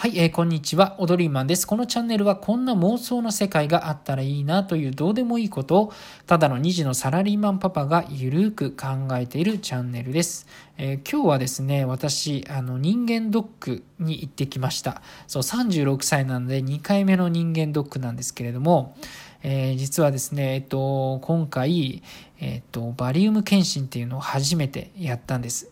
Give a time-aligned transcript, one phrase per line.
[0.00, 0.96] はい、えー、こんにちは。
[0.96, 1.66] オドリーマンです。
[1.66, 5.92] このチャンネルはこんな妄想の世界があったらいいなというどうでもいいことを、
[6.26, 8.86] ただの2児のサラリーマンパパがゆるく考
[9.18, 10.46] えているチャンネルです。
[10.78, 15.02] えー、今日はですね、私、あの、人間ドックに行ってきました。
[15.26, 18.96] そう、36歳なので2回目の人間ドックなんですけれども、
[19.42, 22.02] えー、実はですね、えっと、今回、
[22.38, 25.70] えっと、バリウム検診っていうのを初めてやったんです。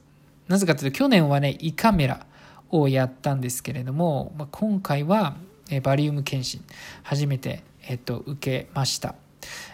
[0.48, 2.26] なぜかというと、去年はね、胃カメラ、
[2.71, 5.37] をやったんですけれども、まあ、今回は、
[5.71, 6.64] えバリウム検診
[7.03, 9.14] 初めて、えっと、受けました。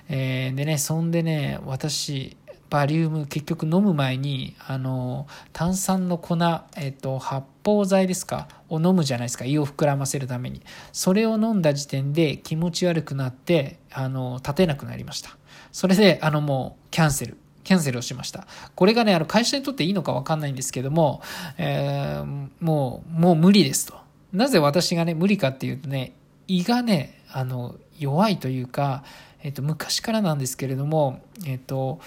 [0.09, 2.37] えー、でね、そんでね、私、
[2.71, 6.37] バリウム結局飲む前に、あの、炭酸の粉、
[6.77, 9.45] えっと、発泡剤ですかを飲むじゃないですか。
[9.45, 10.61] 胃を膨らませるために。
[10.93, 15.37] それを飲んだ時点で気持ち悪くなって、あの、立てなくなりました。
[15.71, 17.37] それで、あの、もう、キャンセル。
[17.65, 18.47] キャンセルをしました。
[18.75, 21.23] これがね、あの会社にとっていいのかわかんないんですけども、
[21.59, 23.95] えー、もう、もう無理ですと。
[24.33, 26.13] なぜ私がね、無理かっていうとね、
[26.47, 29.03] 胃がね、あの、弱いというか、
[29.43, 32.01] えっ、と、昔からなんですけれども、えっ、と、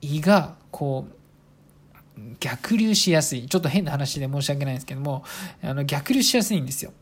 [0.00, 1.14] 胃が、こう、
[2.40, 3.46] 逆流しやすい。
[3.46, 5.24] ちょっと変な話で申し訳ないんですけども、
[5.62, 6.92] あの逆流しやすいんですよ。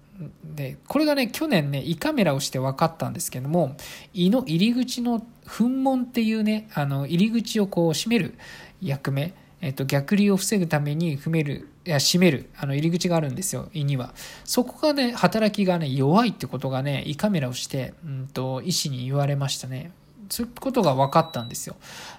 [0.45, 3.77] で、これがね、去年ね、胃カメラをして分かったんですけども、
[4.13, 8.35] 胃の入り口の噴門っていうね、あの、入り口をこう閉める
[8.81, 14.13] 役目、えっと、逆流を防ぐために踏める、いや、閉める、あの、入り口があるんですよ、胃には。
[14.45, 19.93] そこがね、働きがね、弱いってことがね、胃カメラをして、うんと、医師に言われましたね。
[20.29, 21.77] そういうことが分かったんですよ。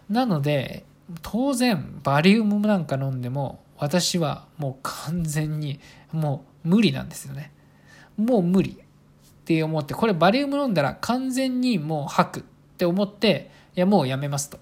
[0.09, 0.85] なので、
[1.21, 5.79] 当然、バリウムなんか飲んでも、私はもう完全に、
[6.13, 7.51] もう無理なんですよね。
[8.17, 8.75] もう無理っ
[9.45, 12.43] て思って、これバリウム飲んだら完全にもう吐くっ
[12.77, 14.59] て思って、いやもうやめますと。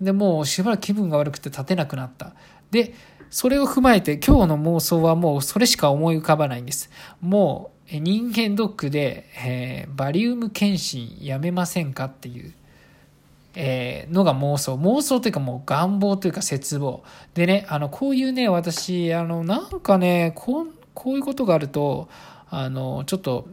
[0.00, 2.34] で、もうしばらく気分が悪くて立てなくなった。
[2.70, 2.94] で、
[3.30, 6.90] それを踏まえて今日の妄想はもうそれしか思い浮かばないんです。
[7.20, 12.52] もう人間ドックで、えー、バリウム検診やめませんかっていう、
[13.54, 14.74] えー、のが妄想。
[14.76, 17.02] 妄想というかもう願望というか絶望。
[17.34, 22.08] でね、あの、こういうね、私、あの、なんかね、こう、こういうことがあると、
[22.50, 23.48] あの、ちょっと、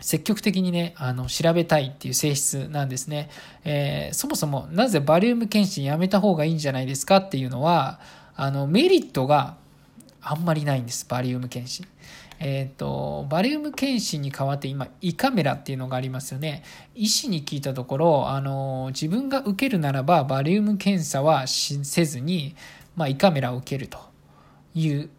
[0.00, 3.30] 積極的にね、あの、調べたいっていう性質なんですね。
[3.64, 8.00] えー、そもそもなぜバリウム検診やめた方がいいんじゃないですかっていうのは、
[8.34, 9.56] あの、メリットが
[10.20, 11.86] あんまりないんです、バリウム検診。
[12.40, 16.64] えっ、ー、と、バリウム検診に代わって今、胃カメラっていうのがありますよね。
[16.96, 22.56] 医師に聞いたところ、あの、自分が受けるならば、バリウム検査はせずに、
[22.96, 23.98] まあ、胃カメラを受けると
[24.74, 25.10] いう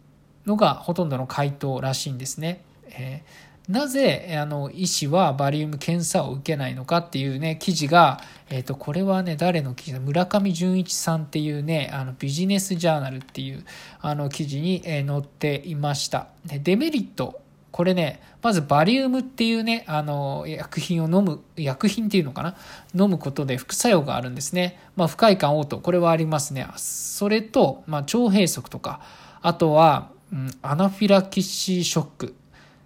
[0.44, 2.62] のがほとんどの回答らしいんですね。
[2.98, 10.00] えー、なぜあの医師はバリウム検査を受けないのかっていうね記事が、えー、とこれはね誰の記事だ？
[10.00, 13.64] 村上純一さんっていうねあのビジネスジャーナルっていう
[14.00, 16.28] あの記事に、え載っていました。
[16.44, 17.40] でデメリット。
[17.72, 22.54] これね、まずバリウムっていうね、あの、薬品を飲む、薬品っていうのかな？
[22.94, 24.78] 飲むことで副作用があるんですね。
[24.94, 26.68] まあ、不快感、嘔吐、これはありますね。
[26.76, 29.00] それと、まあ、腸閉塞とか、
[29.42, 32.34] あとは、うん、アナフィラキシーショック。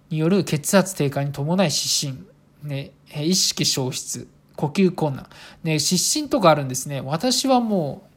[0.09, 2.25] による血圧低下に伴い失神、
[2.63, 5.27] ね、意識消失、呼吸困難、
[5.63, 7.01] ね、失神とかあるんですね。
[7.01, 8.09] 私はもう、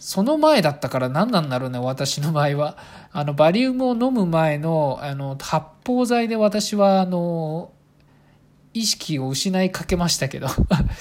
[0.00, 2.78] その前だったから何なんだろうね、私の場合は。
[3.12, 7.70] あの、バリウムを飲む前の、あの、発泡剤で私は、あの、
[8.72, 10.48] 意識を失いかけましたけど。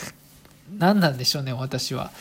[0.78, 2.12] 何なんでしょうね、私は。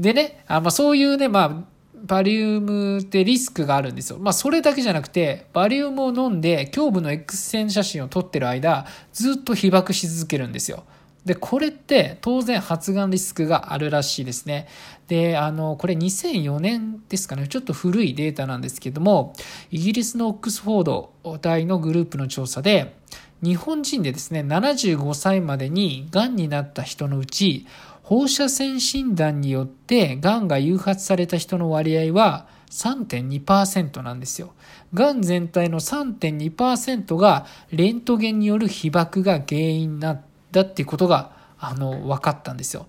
[0.00, 4.18] でね、あまあ、そういうね、まあ、バリウムってリスクがあるんですよ。
[4.18, 10.84] まあ、それだけじゃなくて、バリウムを飲んで、胸部の X 線写真を撮ってる間、ずっと被爆し続けるんですよ。
[11.24, 14.68] で、これって当然発がんリスクがあるらしいですね。
[15.08, 19.34] で、あの、これ2004年ですかね、ちょっと古いデータなんですけども、
[19.70, 22.96] イギリスのオックスフォード大のグループの調査で、
[23.42, 27.66] 日本人でですね、75歳までに癌になった人のうち、
[28.10, 34.52] 放射線診断によって癌が誘発された人の割合は3.2%なんですよ。
[34.94, 41.30] 癌全体の3.2%がレントゲンによる被爆が原因なんだっていうことが
[41.60, 42.88] あの分かったんですよ。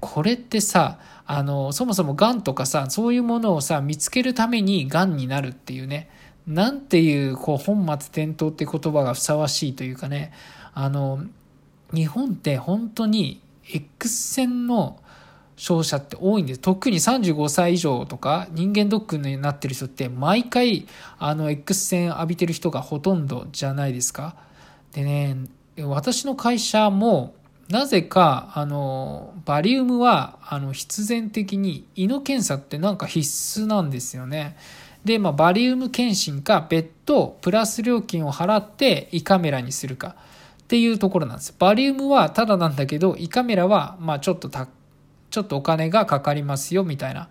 [0.00, 6.10] これってさあのそもそもがんとかさそういうものをさ見つけるためにがんになるっていうね
[6.48, 7.92] なんていうこう本末
[8.24, 10.32] 転倒って言葉がふさわしいというかね
[10.74, 11.22] あの
[11.94, 13.40] 日本って本当に
[13.72, 14.98] X 線の
[15.56, 16.60] 照射って多いんです。
[16.60, 20.86] 特に35歳以上とか人間ドックになってる人って毎回
[21.18, 24.36] あの X 線浴びてる人がほとんどじゃないですか。
[24.92, 25.36] でね、
[25.78, 27.34] 私の会社も
[27.68, 33.26] なぜかあのバリウムはあの必然的に胃の検査ってなんか必
[33.60, 34.56] 須なんですよね。
[35.04, 40.16] で、まあ、バリウム検診か別途プラス料金を払って胃カメラにするか
[40.72, 41.54] っていうところなんです。
[41.58, 44.68] バリウムはただなんだけど、胃カメラはまあちょっとた、
[45.28, 47.28] ちょっとお金がかかりますよみたいな。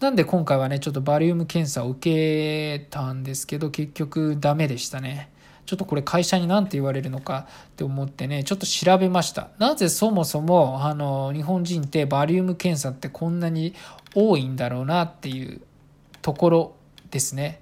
[0.00, 5.30] なんで今回はね、ちょっとバリウム検査を受けたんですけど、結局ダメでしたね。
[5.66, 9.50] ちょっとこれ会社に何て言われるのかって思ってね、ちょっと調べました。
[9.58, 13.72] なぜそもそも、あの、日本人ってバリウム検査ってこんなに
[14.16, 15.60] 多いんだろうなっていう
[16.22, 16.76] ところ
[17.12, 17.60] ですね。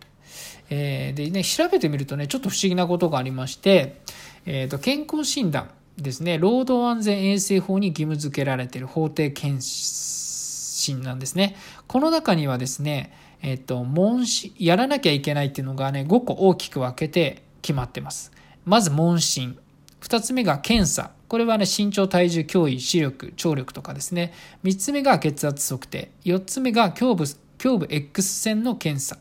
[0.71, 4.01] えー、でね、調べてみるとね、ちょっと不思議なことがありまして、
[4.47, 11.57] えー、と健康診断ですね、労働安全衛生法に義務付けられている法定検診なんですね。
[11.87, 13.13] この中にはですね、
[13.43, 18.33] えっ、ー、と、問診、やらなきゃいけないっていうのがね、5個大きく分けて決まってます。
[18.65, 19.59] まず問診。
[20.01, 21.11] 2つ目が検査。
[21.29, 24.33] これはね、身長、体重、脅威、視力、聴力とかですね。
[24.65, 26.11] 3つ目が血圧測定。
[26.25, 27.25] 4つ目が胸部、
[27.63, 29.19] 胸部 X 線の検査。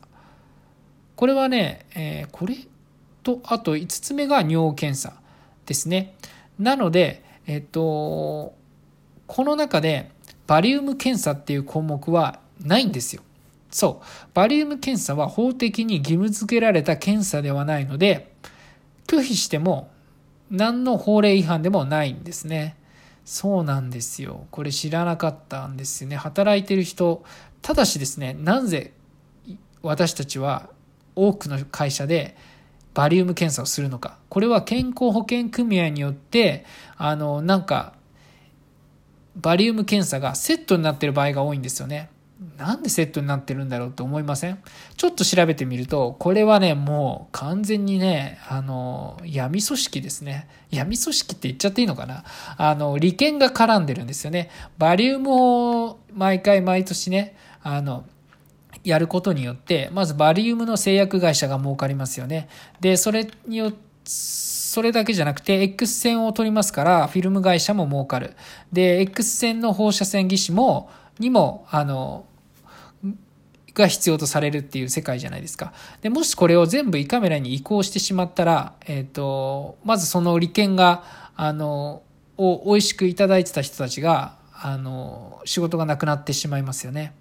[1.16, 2.56] これはね、えー、これ
[3.24, 5.14] と、あと5つ目が尿検査
[5.66, 6.16] ですね。
[6.60, 8.54] なので、えっと、
[9.28, 10.12] この中で
[10.48, 13.24] バリウム検査っていう項目はないんですよ。
[13.70, 14.06] そう。
[14.34, 18.34] バリウム検査は法的に義務付けられた検査ではないので、
[19.08, 19.90] 拒否しても
[20.50, 22.76] 何の法令違反でもないんですね。
[23.24, 24.48] そうなんですよ。
[24.52, 26.18] これ知らなかったんですよね。
[26.18, 27.24] 働いてる人、
[27.62, 28.94] ただしですね、なぜ
[29.82, 30.70] 私たちは
[31.16, 32.36] 多くの会社で
[32.94, 34.18] バリウム検査をするのか。
[34.30, 36.66] これは健康保険組合によって、
[36.98, 37.94] あの、なんか、
[39.36, 42.10] バリウム検査がセットになってる場合が多いんですよね。
[42.58, 44.58] なんでセットになってるんだろうって思いません？
[44.98, 50.50] ちょっと調べてみると、これはね、もう完全にね、あの、闇組織ですね。
[50.72, 52.24] 闇組織って言っちゃっていいのかな？
[52.58, 54.50] あの、利権が絡んでるんですよね。
[54.80, 58.06] バリウムを毎回毎年ね、あの、
[58.84, 62.50] やることによって、まずバリウムの製薬会社が儲かりますよね。
[62.80, 63.92] で、それによって、
[64.72, 68.36] それだけじゃなくて、X 線を取りますから、フィルム会社も儲かる。
[68.72, 70.90] で、X 線の放射線技師も、
[71.20, 72.26] にも、あの、
[73.74, 75.74] が必要とされるっていう世界じゃないですか。
[76.02, 81.04] で、もしこれを全部胃カメラに移行してしまったら、えっ、ー、と、まずその利権が、
[81.36, 82.02] あの、
[82.38, 87.14] を美味しくいただいてた人たちが、あの、仕事がなくなってしまいますよね。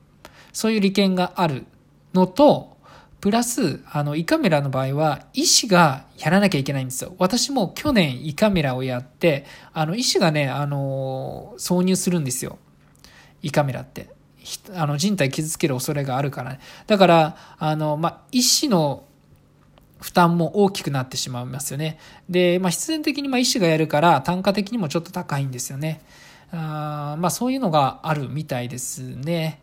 [0.52, 1.66] そういう利権がある
[2.14, 2.76] のと、
[3.20, 7.14] プラス、あの、胃カメラの場合は、医師がやらなきゃいけないんですよ。
[7.18, 9.44] 私も去年胃カメラをやって、
[9.74, 12.58] あの、医師がね、あの、挿入するんですよ。
[13.42, 14.08] 胃カメラって。
[14.74, 16.60] あの、人体傷つける恐れがあるからね。
[16.86, 19.04] だから、あの、まあ、医師の
[20.00, 21.98] 負担も大きくなってしまいますよね。
[22.28, 26.00] で、まあ、必然的にま医師がやるから単価的にもちょっと高いんですよね。
[26.52, 29.60] あまあ、そういうのがあるみたいですね。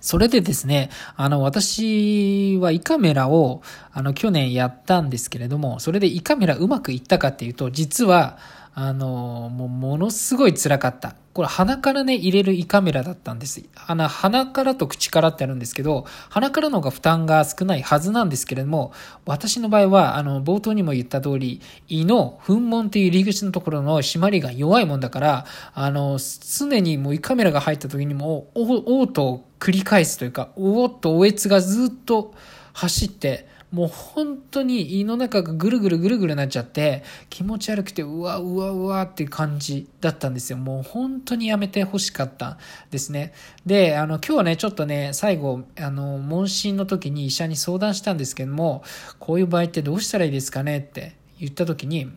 [0.00, 3.62] それでですね、あの、私は胃カメラを、
[3.92, 8.38] あの、去年やったんですけれども、それで胃カメラうまくいったかっていうと、実は、
[8.72, 11.14] あの、もうものすごい辛かった。
[11.32, 13.62] これ鼻からね、入れる胃カメラだったんです。
[13.74, 18.92] 鼻、鼻からと口からってあるんですけど、鼻からの方が負担が少ないはずなんですけれども、
[19.26, 26.18] 私の場合は、あの、冒頭にも言った通り、胃の噴門っていう入り口のところの締まりが弱いもんだから、あの、
[26.58, 32.34] 常にもう胃カメラが入った時にも、お、おうと繰り返すというか、おおっとおえつがずっと
[32.72, 40.58] 走って、もう本当に胃の中がぐるぐるぐるぐるなっちゃって気持ち悪くてうわうわうわっていう感じだったんですよ。
[40.58, 42.58] もう本当にやめてほしかった
[42.90, 43.32] ですね。
[43.64, 48.82] で、あの今日はね、ちょっとね、最後、あの、問診の時に医者に相談したんですけども、
[49.20, 52.10] こういう場合ってどうしたらいいですかねって言った時に、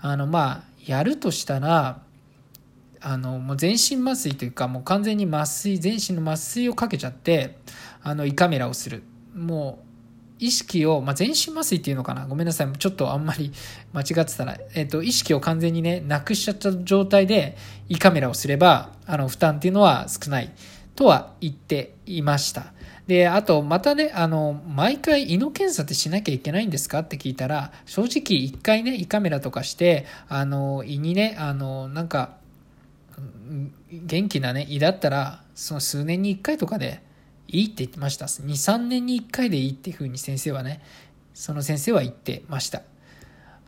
[0.00, 2.00] あの、まあ、やるとしたら、
[3.02, 7.58] あの、もう全身麻酔というか、もう完全に麻酔、全身の麻酔をかけちゃって、
[8.02, 9.02] あの、胃カメラをする。
[9.34, 9.92] もう、
[10.38, 12.26] 意識を、まあ、全身麻酔っていうのかな？
[12.26, 12.72] ごめんなさい。
[12.76, 13.52] ちょっとあんまり
[13.94, 17.56] 間違ってたら、えっ、ー、と、意識を完全にね、なくしちゃった状態で
[17.88, 20.50] 胃カメラをすれば、あの、負担っていうのは少ない
[20.96, 22.72] とは言っていました。
[23.06, 27.00] で、あと、またね、あの、毎回胃の検査ってしなきゃいけないんですか？
[27.00, 32.41] って聞いたら、正直一回ね、胃カメラとかして、あの、胃にね、あの、なんか、
[33.90, 37.02] 元気なね、胃だったら、その数年に一回とかで、
[37.48, 38.26] いいって言ってました。
[38.26, 40.80] 2、3年に1回でいいっていうふうに先生はね、
[41.34, 42.82] その先生は言ってました。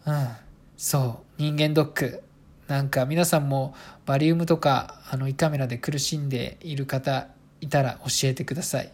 [0.06, 0.28] うん。
[0.76, 1.42] そう。
[1.42, 2.22] 人間ドック。
[2.68, 3.74] なんか皆さんも
[4.06, 7.28] バリウムとかあの胃カメラで苦しんでいる方
[7.60, 8.90] いたら教えてください。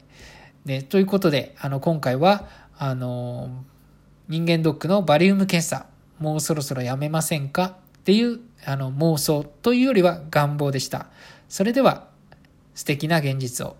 [0.65, 3.65] ね、ということで、あの今回はあの
[4.29, 5.87] 人間ドックのバリウム検査、
[6.19, 7.77] もうそろそろやめませんか？
[8.11, 11.07] っていうあの妄想というよりは願望でした。
[11.49, 12.09] それでは
[12.75, 13.77] 素敵な現実を。